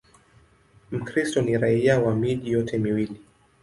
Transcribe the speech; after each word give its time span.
Mkristo 0.91 1.41
ni 1.41 1.57
raia 1.57 1.99
wa 1.99 2.15
miji 2.15 2.51
yote 2.51 2.77
miwili. 2.77 3.19